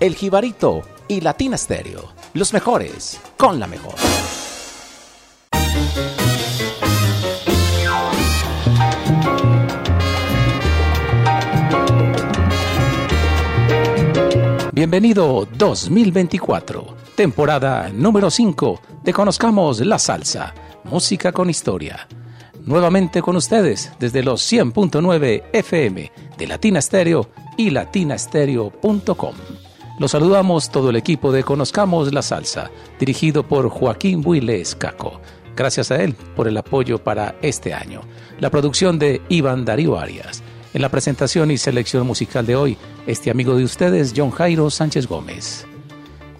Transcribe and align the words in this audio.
El 0.00 0.16
Jibarito 0.16 0.82
y 1.06 1.20
Latina 1.20 1.56
Stereo, 1.56 2.12
los 2.34 2.52
mejores 2.52 3.20
con 3.36 3.60
la 3.60 3.68
mejor. 3.68 3.94
Bienvenido 14.72 15.46
2024, 15.56 16.96
temporada 17.14 17.90
número 17.94 18.28
5 18.28 18.80
de 19.04 19.12
Conozcamos 19.12 19.78
la 19.80 20.00
Salsa, 20.00 20.52
música 20.90 21.32
con 21.32 21.50
historia. 21.50 22.06
Nuevamente 22.64 23.22
con 23.22 23.36
ustedes 23.36 23.92
desde 23.98 24.22
los 24.22 24.50
100.9 24.50 25.44
FM 25.52 26.12
de 26.36 26.46
Latina 26.46 26.80
Stereo 26.80 27.30
y 27.56 27.70
latinastereo.com. 27.70 29.34
Los 29.98 30.10
saludamos 30.10 30.70
todo 30.70 30.90
el 30.90 30.96
equipo 30.96 31.32
de 31.32 31.42
Conozcamos 31.42 32.12
la 32.12 32.22
Salsa, 32.22 32.70
dirigido 32.98 33.46
por 33.46 33.68
Joaquín 33.68 34.20
Builes 34.20 34.74
Caco. 34.74 35.20
Gracias 35.56 35.90
a 35.90 36.02
él 36.02 36.14
por 36.34 36.48
el 36.48 36.56
apoyo 36.56 37.02
para 37.02 37.36
este 37.40 37.72
año. 37.72 38.02
La 38.38 38.50
producción 38.50 38.98
de 38.98 39.22
Iván 39.28 39.64
Darío 39.64 39.98
Arias. 39.98 40.42
En 40.74 40.82
la 40.82 40.90
presentación 40.90 41.50
y 41.50 41.56
selección 41.56 42.06
musical 42.06 42.44
de 42.44 42.56
hoy, 42.56 42.76
este 43.06 43.30
amigo 43.30 43.56
de 43.56 43.64
ustedes, 43.64 44.12
John 44.14 44.30
Jairo 44.30 44.68
Sánchez 44.68 45.06
Gómez. 45.06 45.66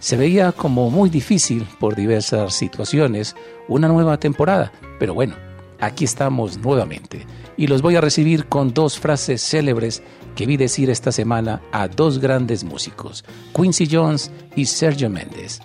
Se 0.07 0.17
veía 0.17 0.53
como 0.53 0.89
muy 0.89 1.11
difícil 1.11 1.67
por 1.81 1.97
diversas 1.97 2.55
situaciones 2.55 3.35
una 3.67 3.89
nueva 3.89 4.21
temporada, 4.21 4.71
pero 5.01 5.15
bueno, 5.15 5.35
aquí 5.81 6.05
estamos 6.05 6.59
nuevamente 6.59 7.27
y 7.57 7.67
los 7.67 7.83
voy 7.83 7.97
a 7.97 8.01
recibir 8.01 8.47
con 8.47 8.73
dos 8.73 9.01
frases 9.01 9.43
célebres 9.43 10.05
que 10.37 10.47
vi 10.47 10.57
decir 10.57 10.91
esta 10.91 11.11
semana 11.11 11.61
a 11.73 11.89
dos 11.89 12.21
grandes 12.21 12.63
músicos, 12.63 13.25
Quincy 13.53 13.89
Jones 13.91 14.31
y 14.55 14.67
Sergio 14.67 15.11
Méndez. 15.11 15.59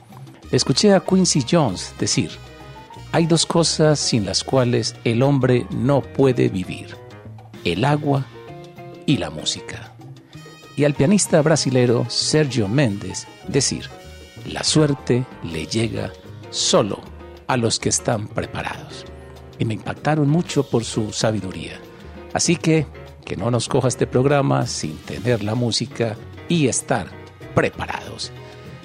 Escuché 0.52 0.96
a 0.96 1.02
Quincy 1.02 1.46
Jones 1.48 1.94
decir, 2.00 2.32
hay 3.12 3.28
dos 3.28 3.46
cosas 3.46 4.00
sin 4.00 4.26
las 4.26 4.44
cuales 4.44 4.96
el 5.04 5.22
hombre 5.22 5.68
no 5.70 6.02
puede 6.02 6.50
vivir, 6.50 6.98
el 7.64 7.86
agua 7.86 8.26
y 9.06 9.18
la 9.18 9.30
música. 9.30 9.94
Y 10.76 10.86
al 10.86 10.96
pianista 10.96 11.44
brasilero 11.44 12.08
Sergio 12.10 12.68
Méndez 12.68 13.28
decir, 13.48 13.88
la 14.46 14.64
suerte 14.64 15.26
le 15.44 15.66
llega 15.66 16.12
solo 16.50 17.00
a 17.48 17.58
los 17.58 17.80
que 17.80 17.90
están 17.90 18.28
preparados. 18.28 19.06
Y 19.60 19.66
me 19.66 19.74
impactaron 19.74 20.30
mucho 20.30 20.64
por 20.64 20.84
su 20.84 21.12
sabiduría. 21.12 21.80
Así 22.34 22.56
que 22.56 22.88
que 23.26 23.38
no 23.38 23.52
nos 23.52 23.70
coja 23.70 23.88
este 23.88 24.08
programa 24.08 24.68
sin 24.68 24.98
tener 24.98 25.44
la 25.44 25.56
música 25.56 26.18
y 26.50 26.68
estar 26.68 27.08
preparados. 27.56 28.32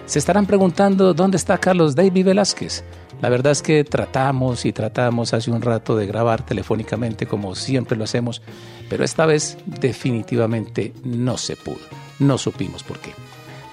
Se 0.06 0.18
estarán 0.18 0.46
preguntando 0.46 1.14
dónde 1.14 1.36
está 1.36 1.58
Carlos 1.58 1.96
David 1.96 2.26
Velázquez. 2.26 2.84
La 3.20 3.28
verdad 3.28 3.52
es 3.52 3.62
que 3.62 3.82
tratamos 3.82 4.64
y 4.66 4.72
tratamos 4.72 5.32
hace 5.32 5.50
un 5.50 5.62
rato 5.62 5.96
de 5.96 6.06
grabar 6.06 6.44
telefónicamente 6.44 7.26
como 7.26 7.54
siempre 7.54 7.96
lo 7.96 8.04
hacemos, 8.04 8.42
pero 8.88 9.04
esta 9.04 9.26
vez 9.26 9.56
definitivamente 9.66 10.92
no 11.02 11.38
se 11.38 11.56
pudo. 11.56 11.80
No 12.18 12.38
supimos 12.38 12.82
por 12.82 12.98
qué. 12.98 13.12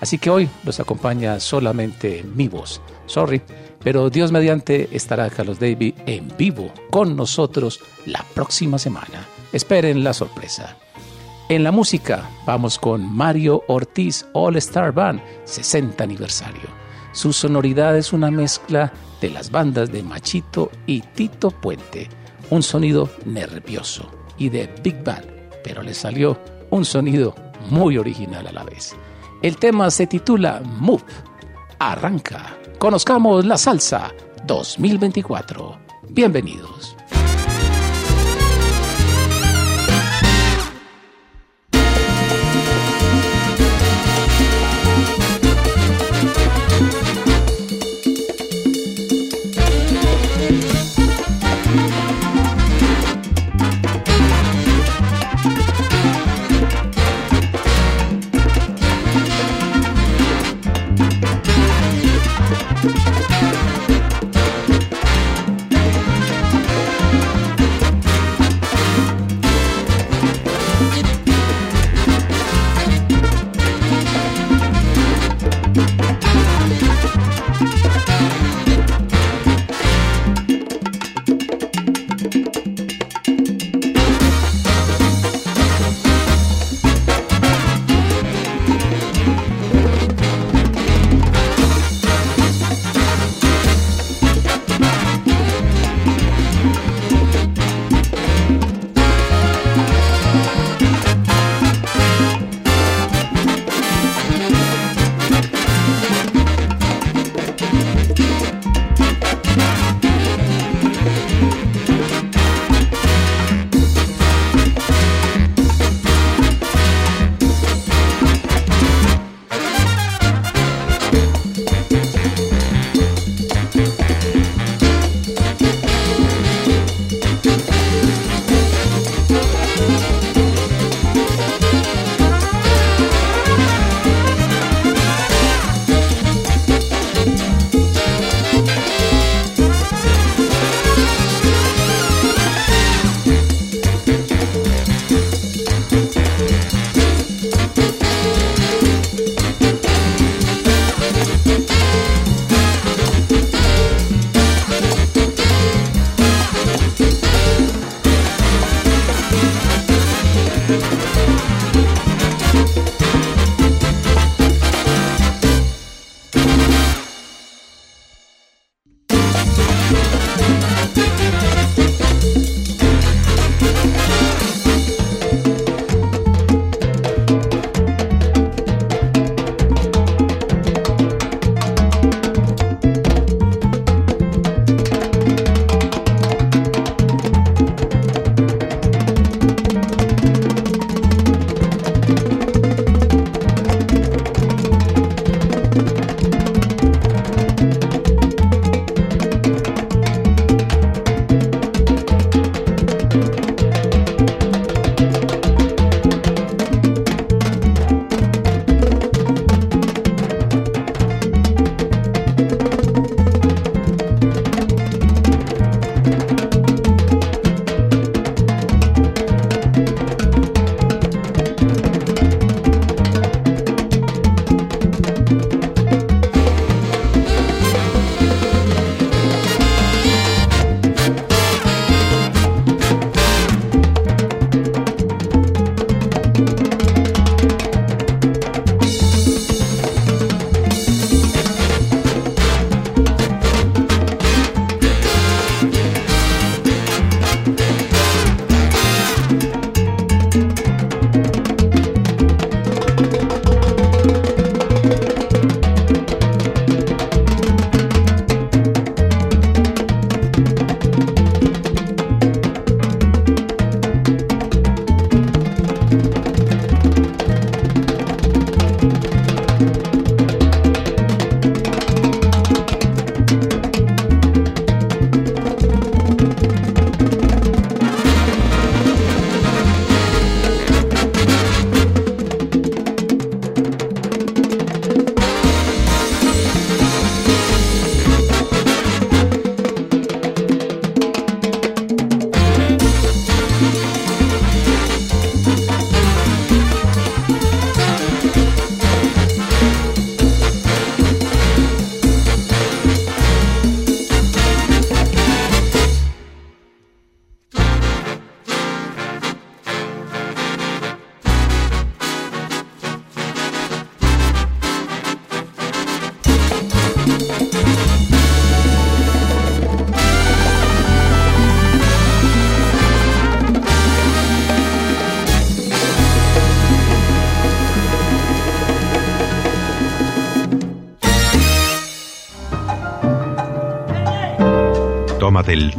Así 0.03 0.18
que 0.18 0.30
hoy 0.30 0.50
nos 0.66 0.81
acompaña 0.81 1.40
solamente 1.40 2.25
mi 2.36 2.50
voz. 2.50 2.81
Sorry, 3.06 3.41
pero 3.81 4.09
Dios 4.09 4.34
mediante 4.34 4.90
estará 4.91 5.30
Carlos 5.30 5.62
David 5.62 5.94
en 6.06 6.28
vivo 6.38 6.74
con 6.91 7.16
nosotros 7.16 7.80
la 8.06 8.22
próxima 8.34 8.78
semana. 8.78 9.25
Esperen 9.53 10.03
la 10.03 10.12
sorpresa. 10.12 10.75
En 11.47 11.64
la 11.64 11.72
música 11.72 12.30
vamos 12.46 12.78
con 12.80 13.16
Mario 13.16 13.64
Ortiz 13.69 14.25
All 14.34 14.58
Star 14.58 14.91
Band 14.91 15.22
60 15.46 16.03
aniversario. 16.03 16.68
Su 17.14 17.31
sonoridad 17.31 17.97
es 17.97 18.12
una 18.12 18.30
mezcla 18.30 18.91
de 19.22 19.30
las 19.30 19.52
bandas 19.52 19.90
de 19.90 20.03
Machito 20.03 20.70
y 20.85 21.00
Tito 21.00 21.50
Puente, 21.50 22.09
un 22.50 22.62
sonido 22.62 23.09
nervioso 23.24 24.12
y 24.38 24.50
de 24.50 24.70
Big 24.84 25.02
Band, 25.02 25.28
pero 25.64 25.81
le 25.81 25.94
salió 25.94 26.38
un 26.72 26.84
sonido 26.84 27.34
muy 27.70 27.97
original 27.97 28.47
a 28.47 28.52
la 28.52 28.66
vez. 28.66 28.97
El 29.43 29.57
tema 29.57 29.91
se 29.91 30.07
titula 30.07 30.61
Move. 30.79 31.03
Arranca. 31.77 32.57
Conozcamos 32.79 33.43
la 33.45 33.57
salsa 33.57 34.13
2024. 34.45 35.77
Bienvenidos. 36.07 36.95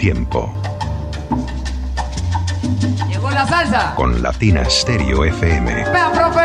Tiempo. 0.05 0.53
Llegó 3.09 3.31
la 3.31 3.47
salsa. 3.47 3.95
Con 3.95 4.23
Latina 4.23 4.63
Stereo 4.69 5.25
FM. 5.25 5.73
Vea, 5.77 6.13
profe. 6.13 6.45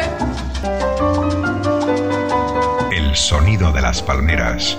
El 2.96 3.14
sonido 3.18 3.74
de 3.74 3.82
las 3.82 4.02
palmeras. 4.02 4.78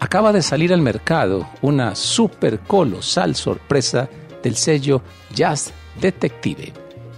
Acaba 0.00 0.32
de 0.32 0.42
salir 0.42 0.72
al 0.72 0.82
mercado 0.82 1.48
una 1.62 1.94
super 1.94 2.58
colosal 2.58 3.36
sorpresa 3.36 4.08
del 4.42 4.56
sello 4.56 5.02
Jazz 5.32 5.72
Detective 6.00 6.72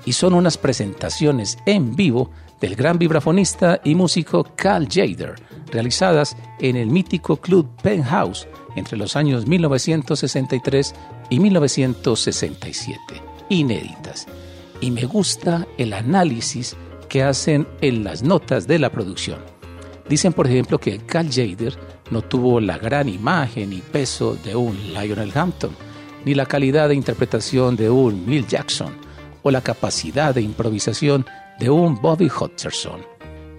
y 0.04 0.12
son 0.12 0.34
unas 0.34 0.58
presentaciones 0.58 1.56
en 1.64 1.96
vivo 1.96 2.30
del 2.60 2.76
gran 2.76 2.98
vibrafonista 2.98 3.80
y 3.84 3.94
músico 3.94 4.44
Cal 4.56 4.88
Jader, 4.88 5.34
realizadas 5.72 6.36
en 6.58 6.76
el 6.76 6.88
mítico 6.88 7.36
Club 7.36 7.68
Penthouse 7.82 8.46
entre 8.76 8.96
los 8.96 9.16
años 9.16 9.46
1963 9.46 10.94
y 11.30 11.40
1967, 11.40 13.00
inéditas. 13.48 14.26
Y 14.80 14.90
me 14.90 15.04
gusta 15.04 15.66
el 15.78 15.92
análisis 15.92 16.76
que 17.08 17.22
hacen 17.22 17.66
en 17.80 18.04
las 18.04 18.22
notas 18.22 18.66
de 18.66 18.78
la 18.78 18.90
producción. 18.90 19.38
Dicen, 20.08 20.32
por 20.32 20.46
ejemplo, 20.46 20.78
que 20.78 20.98
Cal 20.98 21.28
Jader 21.30 21.76
no 22.10 22.22
tuvo 22.22 22.60
la 22.60 22.78
gran 22.78 23.08
imagen 23.08 23.72
y 23.72 23.78
peso 23.78 24.36
de 24.44 24.56
un 24.56 24.76
Lionel 24.92 25.32
Hampton, 25.34 25.70
ni 26.24 26.34
la 26.34 26.46
calidad 26.46 26.88
de 26.88 26.94
interpretación 26.94 27.76
de 27.76 27.90
un 27.90 28.26
Bill 28.26 28.46
Jackson, 28.46 28.92
o 29.42 29.50
la 29.50 29.60
capacidad 29.60 30.34
de 30.34 30.42
improvisación 30.42 31.24
de 31.60 31.70
un 31.70 32.00
Bobby 32.00 32.28
Hutcherson. 32.28 33.02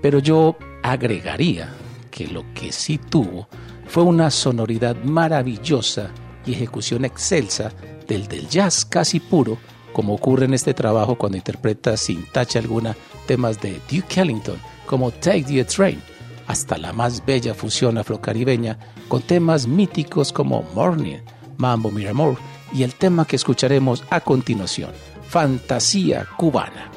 Pero 0.02 0.20
yo 0.20 0.58
agregaría 0.84 1.70
que 2.10 2.28
lo 2.28 2.44
que 2.54 2.72
sí 2.72 2.98
tuvo 2.98 3.48
fue 3.88 4.04
una 4.04 4.32
sonoridad 4.32 4.98
maravillosa 5.04 6.10
y 6.46 6.54
ejecución 6.54 7.06
excelsa 7.06 7.72
del 8.08 8.28
jazz 8.50 8.84
casi 8.84 9.20
puro, 9.20 9.58
como 9.94 10.16
ocurre 10.16 10.46
en 10.46 10.54
este 10.54 10.74
trabajo 10.74 11.16
cuando 11.16 11.38
interpreta 11.38 11.96
sin 11.96 12.26
tacha 12.26 12.60
alguna 12.60 12.96
temas 13.28 13.62
de 13.62 13.80
Duke 13.90 14.20
Ellington, 14.20 14.58
como 14.86 15.12
Take 15.12 15.44
the 15.44 15.64
Train, 15.64 16.02
hasta 16.48 16.78
la 16.78 16.92
más 16.92 17.24
bella 17.26 17.54
fusión 17.54 17.98
afrocaribeña 17.98 18.78
con 19.08 19.22
temas 19.22 19.68
míticos 19.68 20.34
como 20.34 20.64
Morning, 20.74 21.20
Mambo 21.58 21.92
Miramor 21.92 22.38
y 22.74 22.84
el 22.84 22.96
tema 22.96 23.26
que 23.26 23.36
escucharemos 23.36 24.04
a 24.10 24.22
continuación, 24.22 24.92
Fantasía 25.30 26.26
Cubana. 26.38 26.91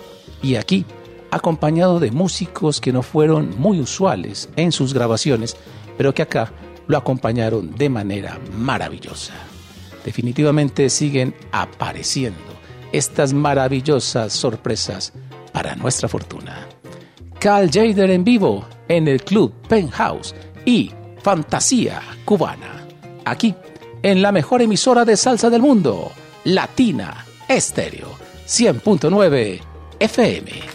Y 0.45 0.57
aquí, 0.57 0.85
acompañado 1.31 1.99
de 1.99 2.11
músicos 2.11 2.79
que 2.79 2.93
no 2.93 3.03
fueron 3.03 3.59
muy 3.59 3.81
usuales 3.81 4.51
en 4.57 4.73
sus 4.73 4.93
grabaciones, 4.93 5.57
pero 5.97 6.13
que 6.13 6.21
acá 6.21 6.53
lo 6.87 6.99
acompañaron 6.99 7.75
de 7.75 7.89
manera 7.89 8.39
maravillosa. 8.55 9.33
Definitivamente 10.05 10.91
siguen 10.91 11.35
apareciendo 11.51 12.39
estas 12.93 13.33
maravillosas 13.33 14.35
sorpresas 14.35 15.15
para 15.51 15.75
nuestra 15.77 16.11
fortuna. 16.11 16.67
Cal 17.41 17.71
Jader 17.71 18.11
en 18.11 18.23
vivo 18.23 18.67
en 18.87 19.09
el 19.09 19.25
Club 19.25 19.55
Penthouse 19.67 20.35
y 20.67 20.91
Fantasía 21.23 22.03
Cubana. 22.27 22.87
Aquí, 23.25 23.55
en 24.03 24.21
la 24.21 24.31
mejor 24.31 24.61
emisora 24.61 25.07
de 25.07 25.17
salsa 25.17 25.49
del 25.49 25.63
mundo, 25.63 26.13
Latina 26.45 27.25
Estéreo 27.49 28.09
100.9 28.47 29.74
FM. 30.01 30.74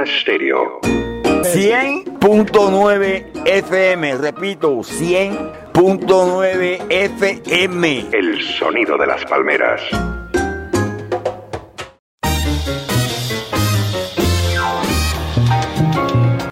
Latina 0.00 0.06
Stereo. 0.06 0.80
100.9 0.82 3.46
FM, 3.46 4.16
repito, 4.16 4.78
100.9 4.78 6.86
FM. 6.88 8.08
El 8.12 8.42
sonido 8.42 8.98
de 8.98 9.06
las 9.06 9.24
palmeras. 9.24 9.80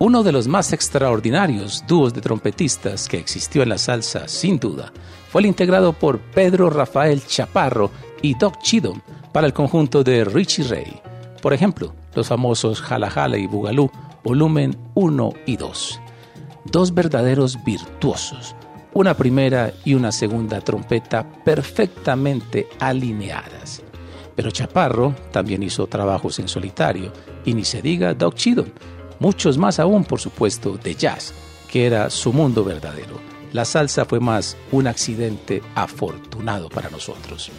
Uno 0.01 0.23
de 0.23 0.31
los 0.33 0.49
más 0.49 0.73
extraordinarios 0.73 1.85
dúos 1.87 2.15
de 2.15 2.23
trompetistas 2.23 3.09
que 3.09 3.19
existió 3.19 3.63
en 3.63 3.69
la 3.71 3.79
salsa, 3.79 4.27
sin 4.27 4.59
duda, 4.59 4.93
fue 5.31 5.43
el 5.43 5.47
integrado 5.47 5.93
por 5.93 6.19
Pedro 6.19 6.71
Rafael 6.71 7.25
Chaparro 7.27 7.93
y 8.23 8.35
Doc 8.35 8.59
Chidom 8.63 9.01
para 9.33 9.47
el 9.47 9.53
conjunto 9.53 10.03
de 10.03 10.25
Richie 10.25 10.65
Ray. 10.65 11.01
Por 11.43 11.53
ejemplo, 11.53 11.95
los 12.19 12.29
famosos 12.29 12.83
Jala 12.83 13.11
Jala 13.11 13.39
y 13.39 13.47
Bugalú, 13.47 13.91
volumen 14.25 14.77
1 14.95 15.33
y 15.47 15.57
2. 15.57 16.01
Dos 16.65 16.93
verdaderos 16.93 17.63
virtuosos, 17.65 18.57
una 18.93 19.15
primera 19.15 19.73
y 19.85 19.95
una 19.95 20.11
segunda 20.11 20.61
trompeta 20.61 21.25
perfectamente 21.45 22.69
alineadas. 22.81 23.83
Pero 24.35 24.51
Chaparro 24.51 25.15
también 25.31 25.63
hizo 25.63 25.87
trabajos 25.87 26.41
en 26.41 26.49
solitario, 26.49 27.13
y 27.45 27.55
ni 27.55 27.65
se 27.65 27.83
diga 27.83 28.15
Doc 28.15 28.35
Chidom, 28.35 28.69
muchos 29.21 29.57
más 29.57 29.79
aún, 29.79 30.05
por 30.05 30.19
supuesto, 30.19 30.77
de 30.77 30.97
jazz, 30.97 31.33
que 31.71 31.87
era 31.87 32.11
su 32.11 32.33
mundo 32.33 32.65
verdadero. 32.65 33.21
La 33.53 33.65
salsa 33.65 34.05
fue 34.05 34.19
más 34.19 34.57
un 34.73 34.89
accidente 34.89 35.63
afortunado 35.77 36.69
para 36.69 36.91
nosotros. 36.91 37.51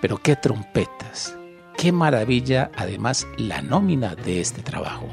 Pero 0.00 0.18
qué 0.18 0.36
trompetas, 0.36 1.37
qué 1.78 1.92
maravilla 1.92 2.70
además 2.76 3.26
la 3.36 3.62
nómina 3.62 4.16
de 4.16 4.40
este 4.40 4.62
trabajo. 4.62 5.06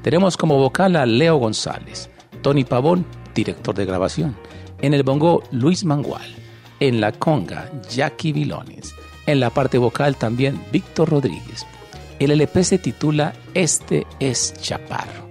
Tenemos 0.00 0.36
como 0.36 0.56
vocal 0.56 0.94
a 0.94 1.04
Leo 1.04 1.36
González, 1.36 2.08
Tony 2.40 2.62
Pavón, 2.62 3.04
director 3.34 3.74
de 3.74 3.84
grabación, 3.84 4.36
en 4.80 4.94
el 4.94 5.02
bongo 5.02 5.42
Luis 5.50 5.84
Mangual, 5.84 6.34
en 6.78 7.00
la 7.00 7.10
conga 7.10 7.68
Jackie 7.90 8.32
Vilones, 8.32 8.94
en 9.26 9.40
la 9.40 9.50
parte 9.50 9.76
vocal 9.76 10.16
también 10.16 10.64
Víctor 10.70 11.10
Rodríguez. 11.10 11.66
El 12.20 12.30
LP 12.30 12.62
se 12.62 12.78
titula 12.78 13.32
Este 13.52 14.06
es 14.20 14.54
Chaparro. 14.54 15.28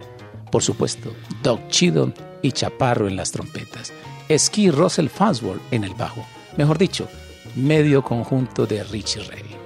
Por 0.51 0.63
supuesto, 0.63 1.13
Doc 1.41 1.69
Chido 1.69 2.11
y 2.41 2.51
Chaparro 2.51 3.07
en 3.07 3.15
las 3.15 3.31
trompetas. 3.31 3.93
Ski 4.29 4.69
Russell 4.69 5.07
Farnsworth 5.07 5.61
en 5.71 5.85
el 5.85 5.93
bajo. 5.93 6.25
Mejor 6.57 6.77
dicho, 6.77 7.07
medio 7.55 8.03
conjunto 8.03 8.65
de 8.65 8.83
Richie 8.83 9.23
Ray. 9.23 9.62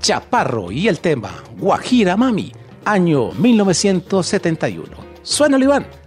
Chaparro 0.00 0.72
y 0.72 0.88
el 0.88 0.98
tema 0.98 1.44
Guajira 1.58 2.16
Mami, 2.16 2.52
año 2.84 3.32
1971. 3.32 4.86
Suena 5.22 5.58
Iván. 5.58 5.99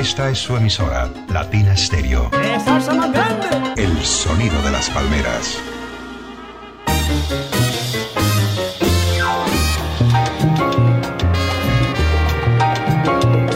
Esta 0.00 0.30
es 0.30 0.38
su 0.38 0.56
emisora, 0.56 1.12
Latina 1.28 1.76
Stereo. 1.76 2.30
salsa 2.64 2.94
más 2.94 3.12
grande! 3.12 3.46
El 3.76 4.02
sonido 4.02 4.54
de 4.62 4.70
las 4.70 4.88
palmeras. 4.88 5.58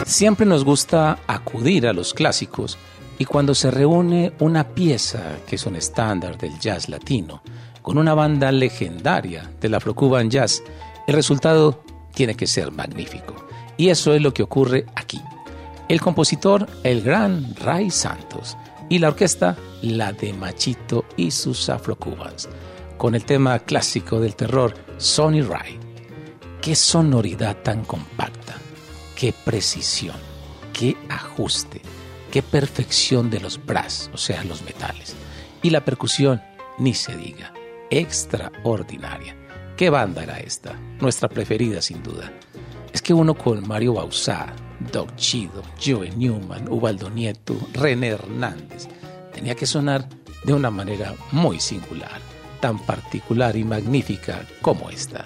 Siempre 0.05 0.45
nos 0.45 0.63
gusta 0.63 1.17
acudir 1.25 1.87
a 1.87 1.93
los 1.93 2.13
clásicos 2.13 2.77
y 3.17 3.25
cuando 3.25 3.55
se 3.55 3.71
reúne 3.71 4.33
una 4.37 4.67
pieza 4.67 5.37
que 5.47 5.55
es 5.55 5.65
un 5.65 5.75
estándar 5.75 6.37
del 6.37 6.59
jazz 6.59 6.89
latino 6.89 7.41
con 7.81 7.97
una 7.97 8.13
banda 8.13 8.51
legendaria 8.51 9.49
del 9.59 9.73
Afro-Cuban 9.73 10.29
Jazz, 10.29 10.61
el 11.07 11.15
resultado 11.15 11.83
tiene 12.13 12.35
que 12.35 12.45
ser 12.45 12.71
magnífico. 12.71 13.33
Y 13.77 13.89
eso 13.89 14.13
es 14.13 14.21
lo 14.21 14.31
que 14.31 14.43
ocurre 14.43 14.85
aquí. 14.95 15.19
El 15.87 16.01
compositor, 16.01 16.67
el 16.83 17.03
gran 17.03 17.55
Ray 17.57 17.91
Santos, 17.91 18.57
y 18.89 18.97
la 18.97 19.09
orquesta, 19.09 19.55
la 19.83 20.13
de 20.13 20.33
Machito 20.33 21.05
y 21.15 21.29
sus 21.29 21.69
Afro-Cubans, 21.69 22.49
con 22.97 23.13
el 23.13 23.23
tema 23.23 23.59
clásico 23.59 24.19
del 24.19 24.35
terror, 24.35 24.73
Sonny 24.97 25.41
Ray. 25.41 25.79
Qué 26.59 26.73
sonoridad 26.73 27.57
tan 27.57 27.85
compacta, 27.85 28.55
qué 29.15 29.31
precisión, 29.45 30.15
qué 30.73 30.97
ajuste, 31.07 31.81
qué 32.31 32.41
perfección 32.41 33.29
de 33.29 33.39
los 33.39 33.63
brass, 33.63 34.09
o 34.11 34.17
sea, 34.17 34.43
los 34.43 34.63
metales. 34.63 35.15
Y 35.61 35.69
la 35.69 35.85
percusión, 35.85 36.41
ni 36.79 36.95
se 36.95 37.15
diga, 37.15 37.53
extraordinaria. 37.91 39.35
¿Qué 39.77 39.91
banda 39.91 40.23
era 40.23 40.39
esta? 40.39 40.73
Nuestra 40.99 41.29
preferida, 41.29 41.81
sin 41.81 42.01
duda. 42.01 42.31
Es 42.91 43.01
que 43.03 43.13
uno 43.13 43.35
con 43.35 43.67
Mario 43.67 43.93
Bausá, 43.93 44.47
Doc 44.91 45.15
Chido, 45.15 45.61
Joe 45.83 46.09
Newman, 46.11 46.67
Ubaldo 46.69 47.09
Nieto, 47.09 47.55
René 47.73 48.09
Hernández, 48.09 48.87
tenía 49.33 49.55
que 49.55 49.65
sonar 49.65 50.07
de 50.43 50.53
una 50.53 50.69
manera 50.69 51.13
muy 51.31 51.59
singular, 51.59 52.21
tan 52.59 52.79
particular 52.79 53.55
y 53.55 53.63
magnífica 53.63 54.45
como 54.61 54.89
esta. 54.89 55.25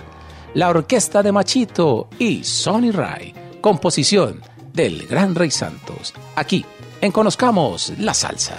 La 0.54 0.70
orquesta 0.70 1.22
de 1.22 1.32
Machito 1.32 2.10
y 2.18 2.44
Sonny 2.44 2.92
Ray, 2.92 3.34
composición 3.62 4.42
del 4.74 5.08
Gran 5.08 5.36
Rey 5.36 5.52
Santos, 5.52 6.14
aquí 6.36 6.66
en 7.02 7.12
Conozcamos 7.12 7.94
la 7.98 8.14
Salsa. 8.14 8.58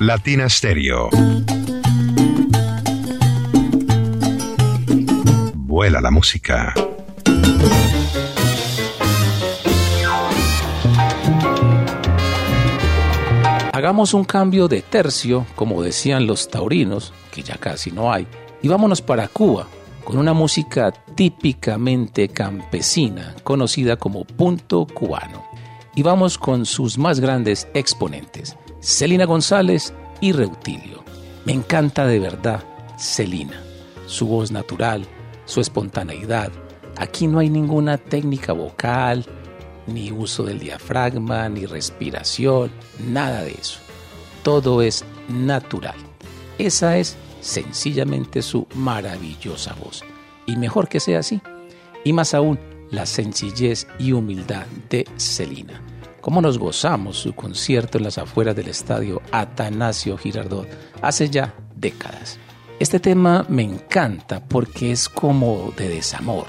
Latina 0.00 0.48
Stereo. 0.48 1.10
Vuela 5.54 6.00
la 6.00 6.12
música. 6.12 6.72
Hagamos 13.72 14.14
un 14.14 14.24
cambio 14.24 14.68
de 14.68 14.82
tercio, 14.82 15.44
como 15.56 15.82
decían 15.82 16.28
los 16.28 16.48
taurinos, 16.48 17.12
que 17.32 17.42
ya 17.42 17.56
casi 17.56 17.90
no 17.90 18.12
hay, 18.12 18.28
y 18.62 18.68
vámonos 18.68 19.02
para 19.02 19.26
Cuba, 19.26 19.66
con 20.04 20.16
una 20.16 20.32
música 20.32 20.92
típicamente 20.92 22.28
campesina, 22.28 23.34
conocida 23.42 23.96
como 23.96 24.24
punto 24.24 24.86
cubano. 24.86 25.44
Y 25.96 26.04
vamos 26.04 26.38
con 26.38 26.66
sus 26.66 26.98
más 26.98 27.18
grandes 27.18 27.66
exponentes. 27.74 28.56
Celina 28.80 29.24
González 29.24 29.92
y 30.20 30.32
Reutilio. 30.32 31.02
Me 31.44 31.52
encanta 31.52 32.06
de 32.06 32.20
verdad 32.20 32.62
Celina, 32.96 33.60
su 34.06 34.26
voz 34.28 34.52
natural, 34.52 35.04
su 35.46 35.60
espontaneidad. 35.60 36.52
Aquí 36.96 37.26
no 37.26 37.40
hay 37.40 37.50
ninguna 37.50 37.98
técnica 37.98 38.52
vocal, 38.52 39.26
ni 39.86 40.12
uso 40.12 40.44
del 40.44 40.60
diafragma, 40.60 41.48
ni 41.48 41.66
respiración, 41.66 42.70
nada 43.04 43.42
de 43.42 43.52
eso. 43.52 43.80
Todo 44.42 44.80
es 44.82 45.04
natural. 45.28 45.96
Esa 46.58 46.98
es 46.98 47.16
sencillamente 47.40 48.42
su 48.42 48.66
maravillosa 48.74 49.74
voz. 49.74 50.04
Y 50.46 50.56
mejor 50.56 50.88
que 50.88 51.00
sea 51.00 51.20
así. 51.20 51.40
Y 52.04 52.12
más 52.12 52.32
aún, 52.32 52.58
la 52.90 53.06
sencillez 53.06 53.86
y 53.98 54.12
humildad 54.12 54.66
de 54.88 55.04
Celina 55.16 55.82
cómo 56.20 56.40
nos 56.40 56.58
gozamos 56.58 57.18
su 57.18 57.34
concierto 57.34 57.98
en 57.98 58.04
las 58.04 58.18
afueras 58.18 58.56
del 58.56 58.68
estadio 58.68 59.22
Atanasio 59.32 60.16
Girardot 60.16 60.68
hace 61.02 61.28
ya 61.30 61.54
décadas. 61.76 62.38
Este 62.78 63.00
tema 63.00 63.44
me 63.48 63.62
encanta 63.62 64.44
porque 64.44 64.92
es 64.92 65.08
como 65.08 65.72
de 65.76 65.88
desamor, 65.88 66.46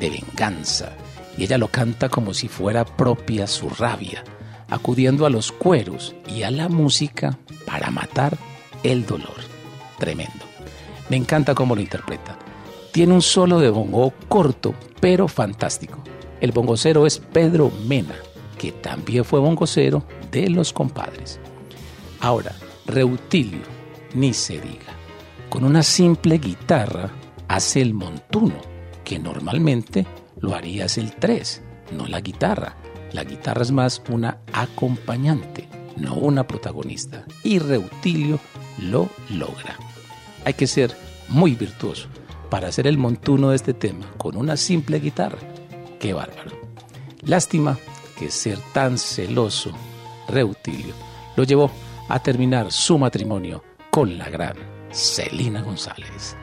de 0.00 0.10
venganza, 0.10 0.92
y 1.36 1.44
ella 1.44 1.58
lo 1.58 1.68
canta 1.68 2.08
como 2.08 2.34
si 2.34 2.48
fuera 2.48 2.84
propia 2.84 3.46
su 3.46 3.68
rabia, 3.68 4.24
acudiendo 4.68 5.26
a 5.26 5.30
los 5.30 5.52
cueros 5.52 6.14
y 6.26 6.42
a 6.42 6.50
la 6.50 6.68
música 6.68 7.38
para 7.66 7.90
matar 7.90 8.36
el 8.82 9.06
dolor. 9.06 9.36
Tremendo. 9.98 10.44
Me 11.08 11.16
encanta 11.16 11.54
cómo 11.54 11.74
lo 11.74 11.80
interpreta. 11.80 12.36
Tiene 12.92 13.14
un 13.14 13.22
solo 13.22 13.60
de 13.60 13.70
bongo 13.70 14.12
corto, 14.28 14.74
pero 15.00 15.28
fantástico. 15.28 16.02
El 16.40 16.52
bongocero 16.52 17.06
es 17.06 17.18
Pedro 17.18 17.70
Mena, 17.86 18.14
que 18.60 18.72
también 18.72 19.24
fue 19.24 19.40
bongocero 19.40 20.04
de 20.30 20.50
los 20.50 20.74
compadres. 20.74 21.40
Ahora, 22.20 22.54
Reutilio, 22.84 23.62
ni 24.12 24.34
se 24.34 24.60
diga. 24.60 24.92
Con 25.48 25.64
una 25.64 25.82
simple 25.82 26.36
guitarra 26.36 27.10
hace 27.48 27.80
el 27.80 27.94
montuno, 27.94 28.56
que 29.02 29.18
normalmente 29.18 30.06
lo 30.40 30.54
harías 30.54 30.98
el 30.98 31.14
3, 31.14 31.62
no 31.96 32.06
la 32.06 32.20
guitarra. 32.20 32.76
La 33.12 33.24
guitarra 33.24 33.62
es 33.62 33.72
más 33.72 34.02
una 34.10 34.40
acompañante, 34.52 35.66
no 35.96 36.16
una 36.16 36.46
protagonista. 36.46 37.24
Y 37.42 37.60
Reutilio 37.60 38.38
lo 38.78 39.08
logra. 39.30 39.78
Hay 40.44 40.52
que 40.52 40.66
ser 40.66 40.94
muy 41.30 41.54
virtuoso 41.54 42.08
para 42.50 42.68
hacer 42.68 42.86
el 42.86 42.98
montuno 42.98 43.48
de 43.48 43.56
este 43.56 43.72
tema 43.72 44.04
con 44.18 44.36
una 44.36 44.58
simple 44.58 45.00
guitarra. 45.00 45.38
¡Qué 45.98 46.12
bárbaro! 46.12 46.50
Lástima 47.22 47.78
ser 48.28 48.58
tan 48.72 48.98
celoso, 48.98 49.70
Reutilio, 50.26 50.94
lo 51.36 51.44
llevó 51.44 51.70
a 52.08 52.18
terminar 52.18 52.72
su 52.72 52.98
matrimonio 52.98 53.62
con 53.90 54.18
la 54.18 54.28
gran 54.28 54.56
Celina 54.90 55.62
González. 55.62 56.36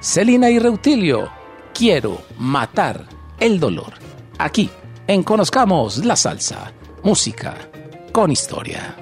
Celina 0.00 0.50
y 0.50 0.58
Reutilio, 0.58 1.30
quiero 1.72 2.22
matar 2.38 3.06
el 3.38 3.60
dolor. 3.60 3.94
Aquí, 4.38 4.68
en 5.06 5.22
Conozcamos 5.22 6.04
la 6.04 6.16
Salsa, 6.16 6.72
música 7.04 7.56
con 8.12 8.30
historia. 8.30 9.01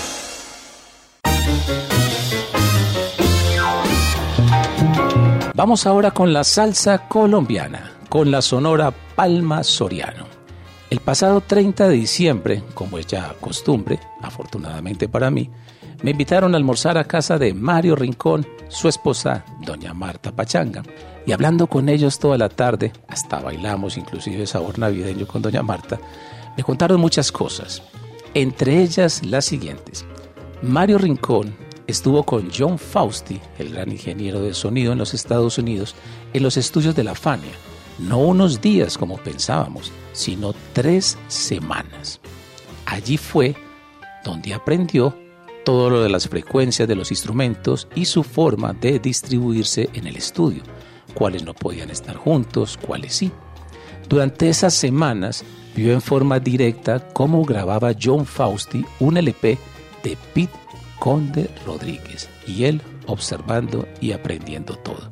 Vamos 5.61 5.85
ahora 5.85 6.09
con 6.09 6.33
la 6.33 6.43
salsa 6.43 7.07
colombiana, 7.07 7.91
con 8.09 8.31
la 8.31 8.41
sonora 8.41 8.91
Palma 9.15 9.63
Soriano. 9.63 10.25
El 10.89 11.01
pasado 11.01 11.41
30 11.41 11.87
de 11.87 11.93
diciembre, 11.93 12.63
como 12.73 12.97
es 12.97 13.05
ya 13.05 13.35
costumbre, 13.39 13.99
afortunadamente 14.23 15.07
para 15.07 15.29
mí, 15.29 15.51
me 16.01 16.09
invitaron 16.09 16.55
a 16.55 16.57
almorzar 16.57 16.97
a 16.97 17.03
casa 17.03 17.37
de 17.37 17.53
Mario 17.53 17.95
Rincón, 17.95 18.47
su 18.69 18.87
esposa, 18.87 19.45
doña 19.59 19.93
Marta 19.93 20.31
Pachanga. 20.31 20.81
Y 21.27 21.31
hablando 21.31 21.67
con 21.67 21.89
ellos 21.89 22.17
toda 22.17 22.39
la 22.39 22.49
tarde, 22.49 22.91
hasta 23.07 23.39
bailamos 23.39 23.97
inclusive 23.97 24.47
sabor 24.47 24.79
navideño 24.79 25.27
con 25.27 25.43
doña 25.43 25.61
Marta, 25.61 25.99
me 26.57 26.63
contaron 26.63 26.99
muchas 26.99 27.31
cosas, 27.31 27.83
entre 28.33 28.81
ellas 28.81 29.23
las 29.23 29.45
siguientes. 29.45 30.07
Mario 30.63 30.97
Rincón 30.97 31.55
estuvo 31.91 32.23
con 32.23 32.49
John 32.55 32.79
Fausti, 32.79 33.39
el 33.59 33.73
gran 33.73 33.91
ingeniero 33.91 34.41
de 34.41 34.53
sonido 34.53 34.91
en 34.91 34.97
los 34.97 35.13
Estados 35.13 35.57
Unidos, 35.57 35.95
en 36.33 36.43
los 36.43 36.57
estudios 36.57 36.95
de 36.95 37.03
la 37.03 37.15
Fania, 37.15 37.51
no 37.99 38.19
unos 38.19 38.61
días 38.61 38.97
como 38.97 39.17
pensábamos, 39.17 39.91
sino 40.13 40.53
tres 40.73 41.17
semanas. 41.27 42.19
Allí 42.85 43.17
fue 43.17 43.55
donde 44.23 44.53
aprendió 44.53 45.15
todo 45.63 45.89
lo 45.89 46.01
de 46.01 46.09
las 46.09 46.27
frecuencias 46.27 46.87
de 46.87 46.95
los 46.95 47.11
instrumentos 47.11 47.87
y 47.95 48.05
su 48.05 48.23
forma 48.23 48.73
de 48.73 48.99
distribuirse 48.99 49.89
en 49.93 50.07
el 50.07 50.15
estudio, 50.15 50.63
cuáles 51.13 51.43
no 51.43 51.53
podían 51.53 51.89
estar 51.89 52.15
juntos, 52.15 52.77
cuáles 52.81 53.13
sí. 53.13 53.31
Durante 54.09 54.49
esas 54.49 54.73
semanas 54.73 55.43
vio 55.75 55.93
en 55.93 56.01
forma 56.01 56.39
directa 56.39 56.99
cómo 57.13 57.45
grababa 57.45 57.93
John 58.01 58.25
Fausti 58.25 58.83
un 58.99 59.17
LP 59.17 59.57
de 60.03 60.17
Pete 60.33 60.60
Conde 61.01 61.49
Rodríguez 61.65 62.29
y 62.45 62.65
él 62.65 62.79
observando 63.07 63.87
y 63.99 64.11
aprendiendo 64.11 64.75
todo. 64.75 65.11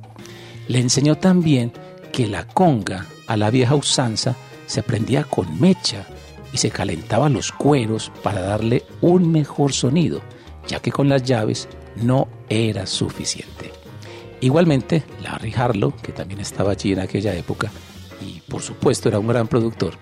Le 0.67 0.77
enseñó 0.77 1.17
también 1.17 1.73
que 2.11 2.27
la 2.27 2.45
conga 2.45 3.07
a 3.25 3.35
la 3.35 3.49
vieja 3.49 3.73
usanza 3.73 4.35
se 4.67 4.83
prendía 4.83 5.23
con 5.23 5.59
mecha 5.59 6.05
y 6.53 6.59
se 6.59 6.69
calentaban 6.69 7.33
los 7.33 7.51
cueros 7.51 8.11
para 8.21 8.41
darle 8.41 8.83
un 9.01 9.31
mejor 9.31 9.73
sonido, 9.73 10.21
ya 10.67 10.79
que 10.79 10.91
con 10.91 11.09
las 11.09 11.23
llaves 11.23 11.67
no 11.95 12.27
era 12.49 12.85
suficiente. 12.85 13.71
Igualmente, 14.41 15.03
Larry 15.23 15.55
Harlow, 15.55 15.95
que 16.03 16.11
también 16.11 16.39
estaba 16.39 16.73
allí 16.73 16.93
en 16.93 16.99
aquella 16.99 17.33
época, 17.33 17.71
y 18.21 18.41
por 18.41 18.61
supuesto 18.61 19.09
era 19.09 19.17
un 19.17 19.27
gran 19.27 19.47
productor, 19.47 19.95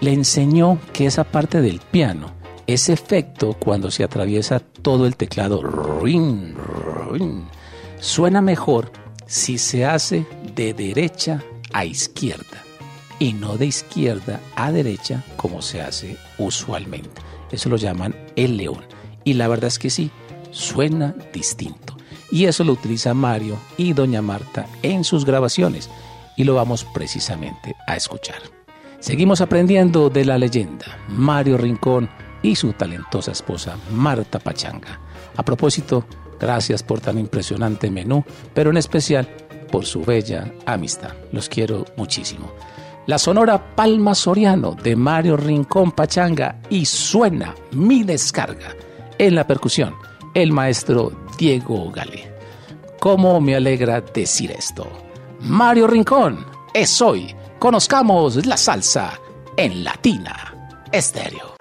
le 0.00 0.14
enseñó 0.14 0.78
que 0.94 1.04
esa 1.04 1.24
parte 1.24 1.60
del 1.60 1.80
piano, 1.80 2.32
ese 2.68 2.92
efecto 2.92 3.54
cuando 3.54 3.90
se 3.90 4.04
atraviesa 4.04 4.60
todo 4.60 5.06
el 5.06 5.16
teclado, 5.16 5.62
suena 7.98 8.42
mejor 8.42 8.92
si 9.26 9.56
se 9.56 9.86
hace 9.86 10.26
de 10.54 10.74
derecha 10.74 11.42
a 11.72 11.86
izquierda 11.86 12.62
y 13.18 13.32
no 13.32 13.56
de 13.56 13.66
izquierda 13.66 14.40
a 14.54 14.70
derecha 14.70 15.24
como 15.38 15.62
se 15.62 15.80
hace 15.80 16.18
usualmente. 16.36 17.22
Eso 17.50 17.70
lo 17.70 17.78
llaman 17.78 18.14
el 18.36 18.58
león. 18.58 18.84
Y 19.24 19.32
la 19.32 19.48
verdad 19.48 19.68
es 19.68 19.78
que 19.78 19.88
sí, 19.88 20.10
suena 20.50 21.14
distinto. 21.32 21.96
Y 22.30 22.44
eso 22.44 22.64
lo 22.64 22.74
utiliza 22.74 23.14
Mario 23.14 23.58
y 23.78 23.94
Doña 23.94 24.20
Marta 24.20 24.66
en 24.82 25.04
sus 25.04 25.24
grabaciones. 25.24 25.88
Y 26.36 26.44
lo 26.44 26.54
vamos 26.54 26.84
precisamente 26.84 27.74
a 27.86 27.96
escuchar. 27.96 28.42
Seguimos 29.00 29.40
aprendiendo 29.40 30.10
de 30.10 30.26
la 30.26 30.36
leyenda, 30.36 30.98
Mario 31.08 31.56
Rincón 31.56 32.10
y 32.42 32.54
su 32.56 32.72
talentosa 32.72 33.32
esposa 33.32 33.76
Marta 33.92 34.38
Pachanga. 34.38 35.00
A 35.36 35.42
propósito, 35.44 36.04
gracias 36.38 36.82
por 36.82 37.00
tan 37.00 37.18
impresionante 37.18 37.90
menú, 37.90 38.24
pero 38.54 38.70
en 38.70 38.76
especial 38.76 39.28
por 39.70 39.84
su 39.84 40.04
bella 40.04 40.52
amistad. 40.66 41.12
Los 41.32 41.48
quiero 41.48 41.84
muchísimo. 41.96 42.52
La 43.06 43.18
sonora 43.18 43.74
Palma 43.74 44.14
Soriano 44.14 44.74
de 44.74 44.94
Mario 44.94 45.36
Rincón 45.36 45.92
Pachanga 45.92 46.60
y 46.68 46.84
suena 46.84 47.54
mi 47.72 48.04
descarga. 48.04 48.74
En 49.18 49.34
la 49.34 49.46
percusión, 49.46 49.94
el 50.34 50.52
maestro 50.52 51.12
Diego 51.38 51.90
Gale. 51.90 52.32
¿Cómo 53.00 53.40
me 53.40 53.54
alegra 53.54 54.00
decir 54.00 54.50
esto? 54.50 54.86
Mario 55.40 55.86
Rincón 55.86 56.44
es 56.74 57.00
hoy 57.00 57.34
Conozcamos 57.58 58.46
la 58.46 58.56
salsa 58.56 59.18
en 59.56 59.82
Latina 59.82 60.54
Estéreo. 60.92 61.57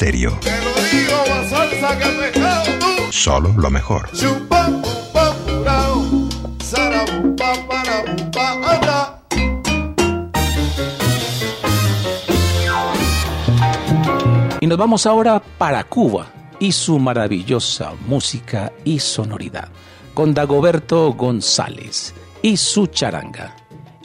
Stereo. 0.00 0.38
Te 0.40 0.50
lo 0.50 0.72
digo, 0.90 1.46
salsa 1.50 1.98
que 1.98 2.04
el 2.04 2.16
pescado 2.16 2.64
tú. 2.78 3.12
Solo 3.12 3.52
lo 3.54 3.70
mejor. 3.70 4.08
Y 14.62 14.66
nos 14.66 14.78
vamos 14.78 15.04
ahora 15.04 15.42
para 15.58 15.84
Cuba 15.84 16.28
y 16.58 16.72
su 16.72 16.98
maravillosa 16.98 17.92
música 18.06 18.72
y 18.84 19.00
sonoridad, 19.00 19.68
con 20.14 20.32
Dagoberto 20.32 21.12
González 21.12 22.14
y 22.40 22.56
su 22.56 22.86
charanga. 22.86 23.54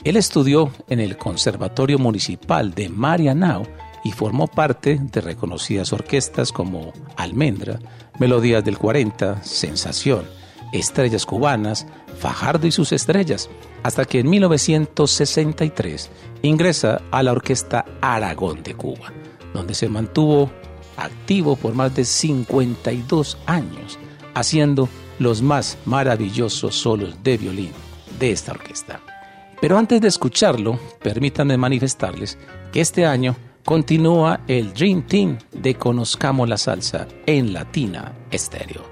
Él 0.04 0.16
estudió 0.18 0.72
en 0.90 1.00
el 1.00 1.16
Conservatorio 1.16 1.98
Municipal 1.98 2.74
de 2.74 2.90
Marianao 2.90 3.66
y 4.06 4.12
formó 4.12 4.46
parte 4.46 5.00
de 5.02 5.20
reconocidas 5.20 5.92
orquestas 5.92 6.52
como 6.52 6.92
Almendra, 7.16 7.80
Melodías 8.20 8.64
del 8.64 8.78
40, 8.78 9.42
Sensación, 9.42 10.24
Estrellas 10.72 11.26
Cubanas, 11.26 11.88
Fajardo 12.16 12.68
y 12.68 12.70
sus 12.70 12.92
estrellas, 12.92 13.50
hasta 13.82 14.04
que 14.04 14.20
en 14.20 14.30
1963 14.30 16.08
ingresa 16.42 17.02
a 17.10 17.24
la 17.24 17.32
Orquesta 17.32 17.84
Aragón 18.00 18.62
de 18.62 18.74
Cuba, 18.74 19.12
donde 19.52 19.74
se 19.74 19.88
mantuvo 19.88 20.52
activo 20.96 21.56
por 21.56 21.74
más 21.74 21.92
de 21.96 22.04
52 22.04 23.38
años, 23.46 23.98
haciendo 24.34 24.88
los 25.18 25.42
más 25.42 25.78
maravillosos 25.84 26.76
solos 26.76 27.16
de 27.24 27.38
violín 27.38 27.72
de 28.20 28.30
esta 28.30 28.52
orquesta. 28.52 29.00
Pero 29.60 29.76
antes 29.76 30.00
de 30.00 30.06
escucharlo, 30.06 30.78
permítanme 31.02 31.56
manifestarles 31.56 32.38
que 32.72 32.80
este 32.80 33.04
año 33.04 33.34
continúa 33.66 34.42
el 34.46 34.72
Dream 34.72 35.02
Team 35.02 35.38
de 35.50 35.74
Conozcamos 35.74 36.48
la 36.48 36.56
Salsa 36.56 37.08
en 37.26 37.52
Latina 37.52 38.12
Estéreo. 38.30 38.84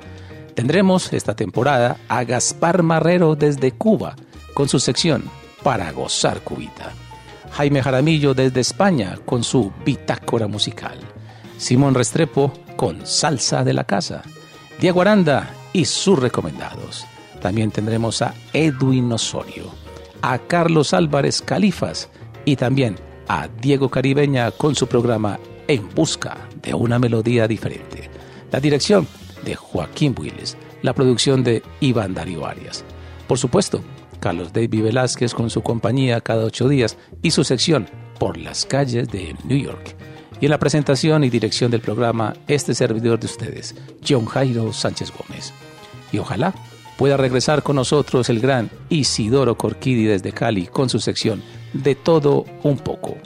Tendremos 0.56 1.12
esta 1.12 1.36
temporada 1.36 1.96
a 2.08 2.24
Gaspar 2.24 2.82
Marrero 2.82 3.36
desde 3.36 3.70
Cuba 3.70 4.16
con 4.52 4.68
su 4.68 4.80
sección 4.80 5.22
Para 5.62 5.92
Gozar 5.92 6.40
Cubita. 6.40 6.90
Jaime 7.52 7.84
Jaramillo 7.84 8.34
desde 8.34 8.60
España 8.60 9.16
con 9.24 9.44
su 9.44 9.72
bitácora 9.84 10.48
musical. 10.48 10.98
Simón 11.56 11.94
Restrepo 11.94 12.52
con 12.76 13.06
Salsa 13.06 13.62
de 13.62 13.74
la 13.74 13.84
Casa. 13.84 14.22
Diego 14.80 15.02
Aranda 15.02 15.54
y 15.72 15.84
sus 15.84 16.18
recomendados. 16.18 17.06
También 17.40 17.70
tendremos 17.70 18.22
a 18.22 18.34
Edwin 18.52 19.12
Osorio, 19.12 19.70
a 20.20 20.36
Carlos 20.40 20.92
Álvarez 20.94 21.42
Califas 21.42 22.10
y 22.44 22.56
también 22.56 22.96
a 22.96 23.13
Diego 23.60 23.88
Caribeña 23.88 24.50
con 24.50 24.74
su 24.74 24.86
programa 24.86 25.38
En 25.66 25.88
Busca 25.94 26.48
de 26.62 26.74
una 26.74 26.98
Melodía 26.98 27.48
Diferente. 27.48 28.10
La 28.52 28.60
dirección 28.60 29.06
de 29.44 29.54
Joaquín 29.54 30.14
Willes, 30.18 30.56
la 30.82 30.92
producción 30.92 31.42
de 31.42 31.62
Iván 31.80 32.14
Darío 32.14 32.46
Arias. 32.46 32.84
Por 33.26 33.38
supuesto, 33.38 33.82
Carlos 34.20 34.52
David 34.52 34.84
Velázquez 34.84 35.34
con 35.34 35.50
su 35.50 35.62
compañía 35.62 36.20
cada 36.20 36.44
ocho 36.44 36.68
días 36.68 36.96
y 37.22 37.30
su 37.30 37.44
sección 37.44 37.88
Por 38.18 38.36
las 38.36 38.64
calles 38.64 39.08
de 39.08 39.34
New 39.44 39.58
York. 39.58 39.96
Y 40.40 40.46
en 40.46 40.50
la 40.50 40.58
presentación 40.58 41.24
y 41.24 41.30
dirección 41.30 41.70
del 41.70 41.80
programa, 41.80 42.34
este 42.48 42.74
servidor 42.74 43.18
de 43.18 43.26
ustedes, 43.26 43.74
John 44.06 44.26
Jairo 44.26 44.72
Sánchez 44.72 45.12
Gómez. 45.12 45.52
Y 46.12 46.18
ojalá 46.18 46.54
pueda 46.96 47.16
regresar 47.16 47.62
con 47.62 47.76
nosotros 47.76 48.28
el 48.28 48.40
gran 48.40 48.70
Isidoro 48.88 49.56
Corquidi 49.56 50.04
desde 50.04 50.32
Cali 50.32 50.66
con 50.66 50.88
su 50.88 51.00
sección 51.00 51.42
De 51.72 51.94
todo 51.94 52.44
un 52.62 52.78
poco. 52.78 53.16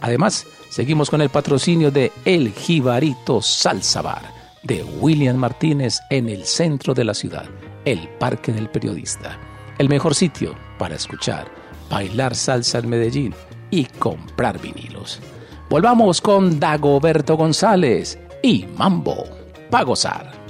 Además, 0.00 0.46
seguimos 0.68 1.08
con 1.10 1.22
el 1.22 1.30
patrocinio 1.30 1.90
de 1.90 2.12
El 2.24 2.52
Jibarito 2.52 3.40
Salsa 3.40 4.02
Bar 4.02 4.44
de 4.64 4.82
William 4.82 5.36
Martínez 5.36 6.00
en 6.10 6.28
el 6.28 6.44
centro 6.44 6.94
de 6.94 7.04
la 7.04 7.14
ciudad, 7.14 7.44
el 7.84 8.08
Parque 8.18 8.52
del 8.52 8.68
Periodista. 8.68 9.38
El 9.78 9.88
mejor 9.88 10.14
sitio 10.14 10.54
para 10.78 10.96
escuchar, 10.96 11.46
bailar 11.90 12.34
salsa 12.34 12.78
en 12.78 12.88
Medellín 12.88 13.34
y 13.70 13.84
comprar 13.84 14.60
vinilos. 14.60 15.20
Volvamos 15.68 16.20
con 16.20 16.58
Dagoberto 16.58 17.36
González 17.36 18.18
y 18.42 18.66
Mambo 18.76 19.24
para 19.70 19.84
gozar. 19.84 20.43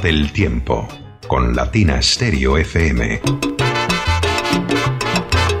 Tómate 0.00 0.16
el 0.16 0.32
tiempo 0.32 0.88
con 1.28 1.54
Latina 1.54 2.00
Stereo 2.00 2.56
FM. 2.56 3.20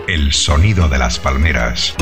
El 0.08 0.32
sonido 0.32 0.88
de 0.88 0.96
las 0.96 1.18
palmeras. 1.18 1.94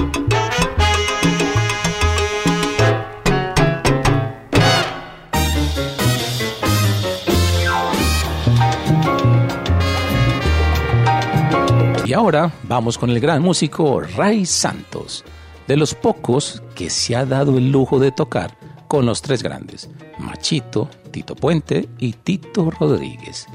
Y 12.07 12.13
ahora 12.13 12.53
vamos 12.63 12.99
con 12.99 13.11
el 13.11 13.19
gran 13.19 13.43
músico 13.43 14.01
Ray 14.01 14.47
Santos, 14.47 15.25
de 15.67 15.77
los 15.77 15.93
pocos 15.93 16.63
que 16.77 16.89
se 16.89 17.17
ha 17.17 17.27
dado 17.27 17.59
el 17.59 17.73
lujo 17.73 17.99
de 17.99 18.13
tocar 18.13 18.57
con 18.87 19.07
los 19.07 19.23
tres 19.23 19.43
grandes, 19.43 19.91
Machito, 20.19 20.89
Tito 21.19 21.35
Puente 21.35 21.89
y 21.99 22.13
Tito 22.13 22.71
Rodríguez. 22.71 23.49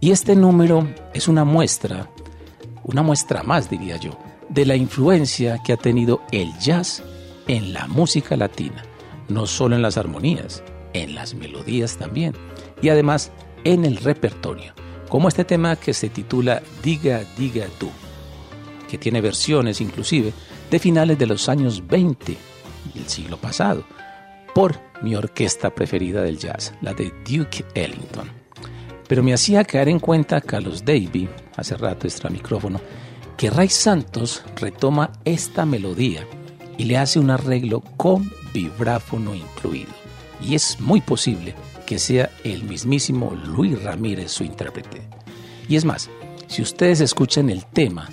Y 0.00 0.10
este 0.10 0.34
número 0.34 0.88
es 1.12 1.28
una 1.28 1.44
muestra, 1.44 2.10
una 2.82 3.02
muestra 3.02 3.44
más 3.44 3.70
diría 3.70 3.98
yo, 3.98 4.18
de 4.48 4.66
la 4.66 4.74
influencia 4.74 5.60
que 5.64 5.72
ha 5.72 5.76
tenido 5.76 6.22
el 6.32 6.52
jazz 6.58 7.04
en 7.46 7.72
la 7.72 7.86
música 7.86 8.36
latina, 8.36 8.82
no 9.28 9.46
solo 9.46 9.76
en 9.76 9.82
las 9.82 9.96
armonías, 9.96 10.64
en 10.92 11.14
las 11.14 11.34
melodías 11.34 11.98
también, 11.98 12.34
y 12.82 12.88
además 12.88 13.30
en 13.62 13.84
el 13.84 13.98
repertorio 13.98 14.74
como 15.08 15.28
este 15.28 15.44
tema 15.44 15.76
que 15.76 15.94
se 15.94 16.08
titula 16.08 16.64
Diga, 16.82 17.22
diga 17.38 17.66
tú, 17.78 17.90
que 18.90 18.98
tiene 18.98 19.20
versiones 19.20 19.80
inclusive 19.80 20.32
de 20.68 20.78
finales 20.80 21.16
de 21.16 21.26
los 21.26 21.48
años 21.48 21.86
20 21.86 22.36
del 22.92 23.08
siglo 23.08 23.36
pasado, 23.36 23.84
por 24.54 24.80
mi 25.02 25.14
orquesta 25.14 25.74
preferida 25.74 26.22
del 26.22 26.38
jazz, 26.38 26.72
la 26.80 26.94
de 26.94 27.12
Duke 27.28 27.64
Ellington. 27.74 28.30
Pero 29.08 29.22
me 29.22 29.34
hacía 29.34 29.64
caer 29.64 29.88
en 29.88 29.98
cuenta 29.98 30.40
Carlos 30.40 30.84
Davy, 30.84 31.28
hace 31.56 31.76
rato 31.76 32.06
extra 32.06 32.30
micrófono, 32.30 32.80
que 33.36 33.50
Ray 33.50 33.68
Santos 33.68 34.42
retoma 34.56 35.12
esta 35.24 35.66
melodía 35.66 36.26
y 36.78 36.84
le 36.84 36.96
hace 36.96 37.18
un 37.18 37.30
arreglo 37.30 37.80
con 37.96 38.30
vibráfono 38.52 39.34
incluido. 39.34 39.92
Y 40.40 40.54
es 40.54 40.80
muy 40.80 41.00
posible 41.00 41.54
que 41.84 41.98
sea 41.98 42.30
el 42.44 42.64
mismísimo 42.64 43.34
Luis 43.44 43.82
Ramírez 43.82 44.32
su 44.32 44.44
intérprete. 44.44 45.02
Y 45.68 45.76
es 45.76 45.84
más, 45.84 46.08
si 46.46 46.62
ustedes 46.62 47.00
escuchan 47.00 47.50
el 47.50 47.66
tema 47.66 48.08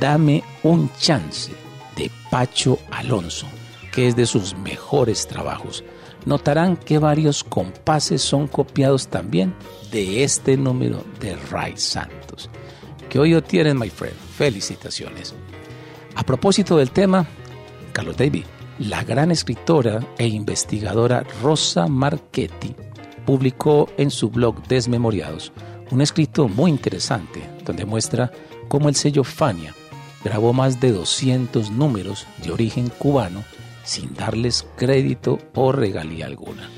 Dame 0.00 0.42
un 0.64 0.90
chance 0.98 1.52
de 1.96 2.10
Pacho 2.28 2.80
Alonso, 2.90 3.46
que 3.96 4.08
es 4.08 4.14
de 4.14 4.26
sus 4.26 4.54
mejores 4.58 5.26
trabajos, 5.26 5.82
notarán 6.26 6.76
que 6.76 6.98
varios 6.98 7.42
compases 7.42 8.20
son 8.20 8.46
copiados 8.46 9.08
también 9.08 9.54
de 9.90 10.22
este 10.22 10.58
número 10.58 11.02
de 11.18 11.34
Ray 11.50 11.78
Santos. 11.78 12.50
Que 13.08 13.18
hoy 13.18 13.40
tienen, 13.40 13.78
my 13.78 13.88
friend. 13.88 14.14
Felicitaciones. 14.36 15.34
A 16.14 16.22
propósito 16.24 16.76
del 16.76 16.90
tema, 16.90 17.26
Carlos 17.94 18.18
David, 18.18 18.44
la 18.80 19.02
gran 19.02 19.30
escritora 19.30 20.06
e 20.18 20.26
investigadora 20.26 21.24
Rosa 21.42 21.86
Marchetti 21.86 22.76
publicó 23.24 23.88
en 23.96 24.10
su 24.10 24.28
blog 24.28 24.62
Desmemoriados 24.68 25.54
un 25.90 26.02
escrito 26.02 26.48
muy 26.48 26.70
interesante 26.70 27.48
donde 27.64 27.86
muestra 27.86 28.30
cómo 28.68 28.90
el 28.90 28.94
sello 28.94 29.24
Fania 29.24 29.74
grabó 30.22 30.52
más 30.52 30.80
de 30.80 30.92
200 30.92 31.70
números 31.70 32.26
de 32.44 32.52
origen 32.52 32.90
cubano 32.90 33.42
sin 33.86 34.12
darles 34.12 34.66
crédito 34.76 35.38
o 35.54 35.72
regalía 35.72 36.26
alguna. 36.26 36.68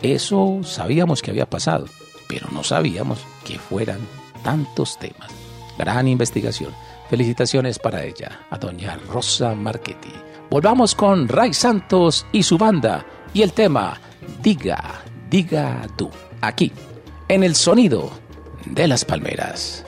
Eso 0.00 0.60
sabíamos 0.62 1.20
que 1.20 1.30
había 1.30 1.50
pasado, 1.50 1.86
pero 2.28 2.48
no 2.52 2.64
sabíamos 2.64 3.18
que 3.44 3.58
fueran 3.58 4.00
tantos 4.42 4.98
temas. 4.98 5.30
Gran 5.76 6.08
investigación. 6.08 6.72
Felicitaciones 7.10 7.78
para 7.78 8.02
ella, 8.04 8.40
a 8.50 8.58
doña 8.58 8.96
Rosa 9.08 9.54
Marchetti. 9.54 10.12
Volvamos 10.50 10.94
con 10.94 11.28
Ray 11.28 11.52
Santos 11.52 12.26
y 12.32 12.42
su 12.42 12.56
banda 12.56 13.04
y 13.34 13.42
el 13.42 13.52
tema 13.52 14.00
Diga, 14.42 15.02
diga 15.30 15.86
tú, 15.96 16.10
aquí, 16.40 16.72
en 17.28 17.44
el 17.44 17.54
sonido 17.54 18.10
de 18.64 18.88
las 18.88 19.04
palmeras. 19.04 19.85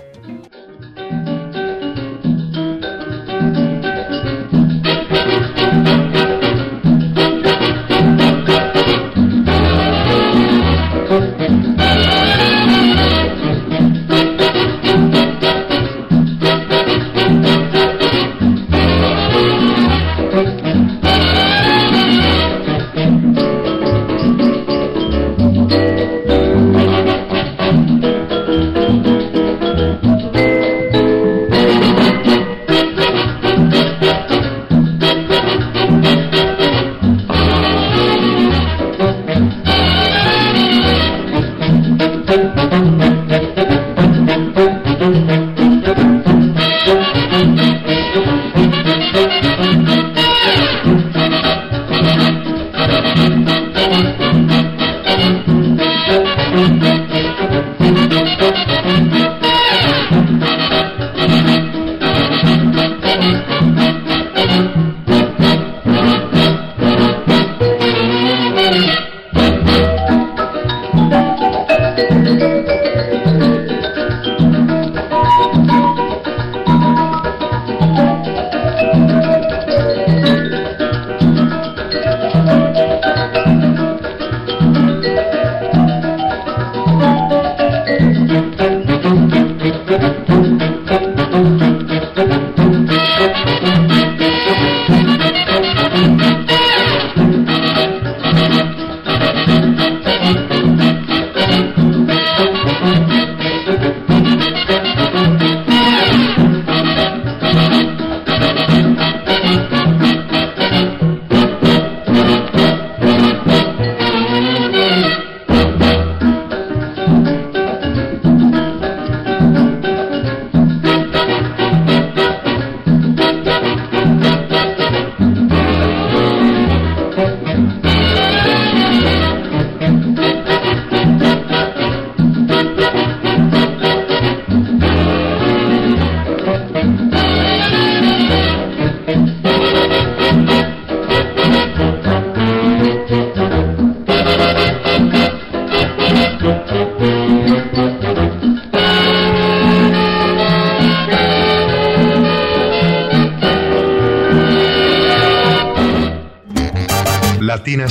Latina 157.69 157.87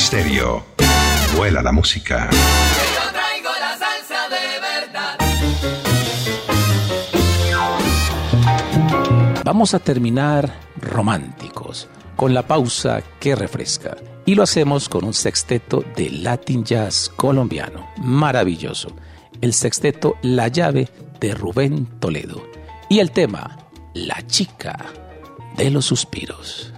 Vuela 1.36 1.62
la 1.62 1.72
música. 1.72 2.28
Yo 2.32 3.12
traigo 3.12 3.50
la 3.60 3.78
salsa 3.78 4.28
de 4.28 4.60
verdad. 4.60 5.20
Vamos 9.46 9.76
a 9.76 9.80
terminar 9.80 10.52
románticos, 10.82 11.90
con 12.16 12.34
la 12.34 12.48
pausa 12.48 13.04
que 13.20 13.36
refresca. 13.36 13.96
Y 14.26 14.34
lo 14.34 14.42
hacemos 14.42 14.90
con 14.90 15.06
un 15.06 15.14
sexteto 15.14 15.84
de 15.96 16.10
Latin 16.10 16.66
Jazz 16.66 17.12
colombiano. 17.16 17.88
Maravilloso. 17.98 18.96
El 19.42 19.54
sexteto 19.54 20.16
La 20.24 20.48
llave 20.48 20.90
de 21.20 21.36
Rubén 21.36 21.86
Toledo. 22.00 22.50
Y 22.90 22.98
el 22.98 23.12
tema, 23.12 23.60
La 23.94 24.26
chica 24.26 24.76
de 25.56 25.70
los 25.70 25.86
suspiros. 25.86 26.74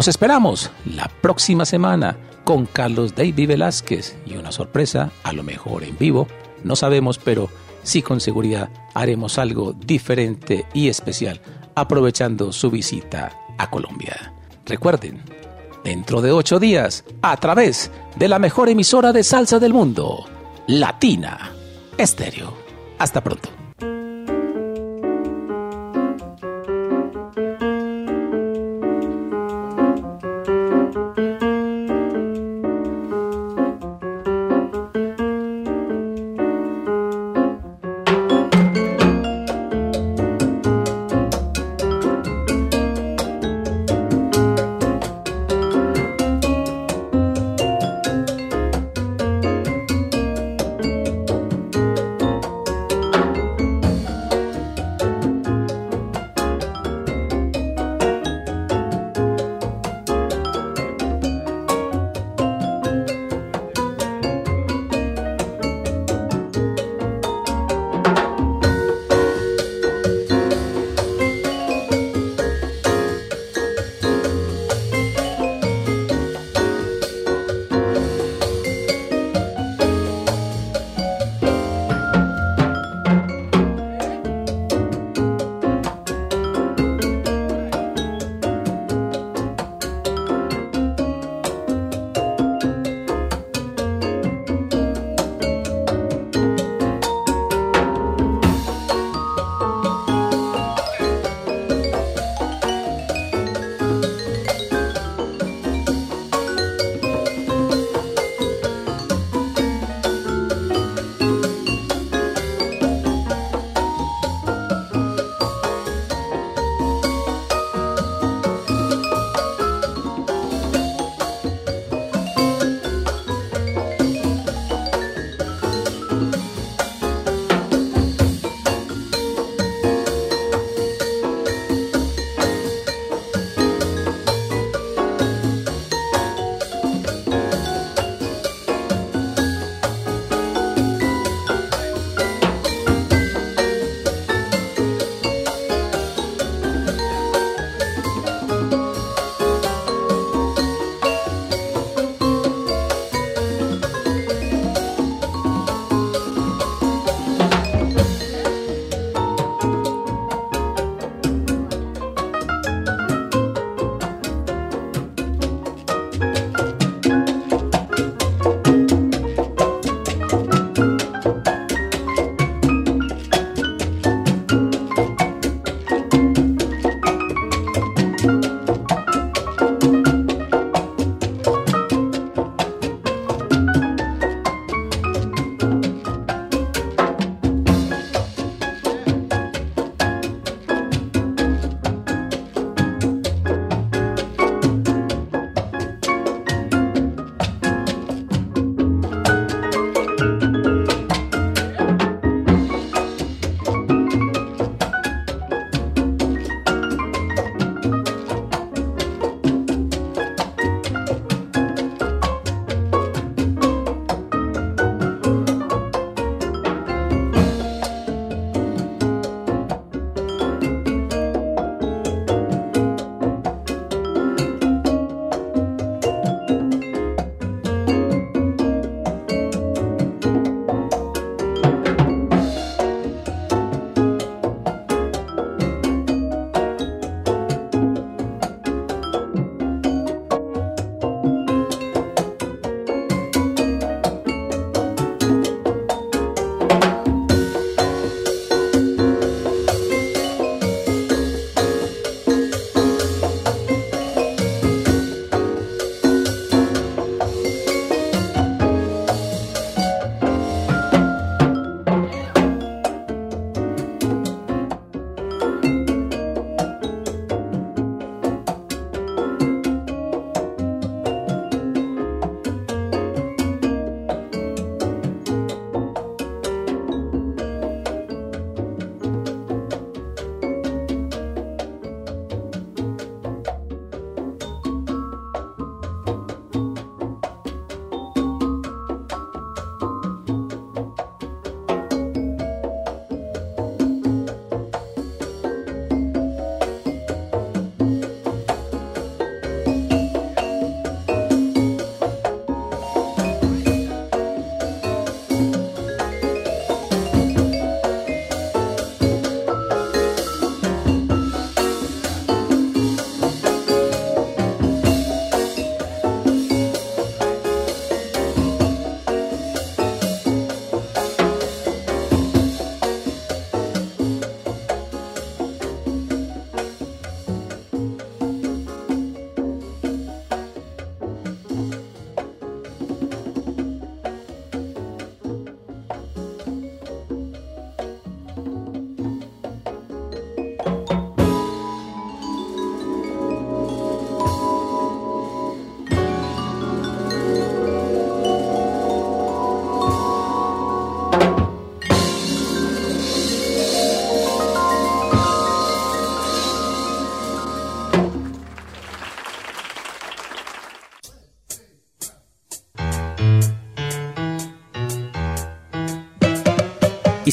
Los 0.00 0.08
esperamos 0.08 0.70
la 0.86 1.08
próxima 1.20 1.66
semana 1.66 2.16
con 2.44 2.64
Carlos 2.64 3.14
David 3.14 3.48
Velázquez 3.48 4.16
y 4.24 4.34
una 4.38 4.50
sorpresa, 4.50 5.12
a 5.24 5.34
lo 5.34 5.42
mejor 5.42 5.84
en 5.84 5.98
vivo, 5.98 6.26
no 6.64 6.74
sabemos, 6.74 7.18
pero 7.18 7.50
sí 7.82 8.00
con 8.00 8.18
seguridad 8.18 8.70
haremos 8.94 9.36
algo 9.36 9.74
diferente 9.74 10.64
y 10.72 10.88
especial 10.88 11.42
aprovechando 11.74 12.50
su 12.50 12.70
visita 12.70 13.30
a 13.58 13.68
Colombia. 13.68 14.32
Recuerden, 14.64 15.22
dentro 15.84 16.22
de 16.22 16.32
ocho 16.32 16.58
días, 16.58 17.04
a 17.20 17.36
través 17.36 17.90
de 18.16 18.28
la 18.28 18.38
mejor 18.38 18.70
emisora 18.70 19.12
de 19.12 19.22
salsa 19.22 19.58
del 19.58 19.74
mundo, 19.74 20.24
Latina 20.66 21.52
Estéreo. 21.98 22.54
Hasta 22.98 23.22
pronto. 23.22 23.59